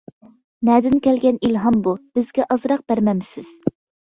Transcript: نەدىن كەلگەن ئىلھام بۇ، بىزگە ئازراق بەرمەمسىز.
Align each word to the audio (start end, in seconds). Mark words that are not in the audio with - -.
نەدىن 0.69 0.95
كەلگەن 1.09 1.37
ئىلھام 1.49 1.77
بۇ، 1.89 1.93
بىزگە 2.15 2.49
ئازراق 2.57 2.85
بەرمەمسىز. 2.93 3.53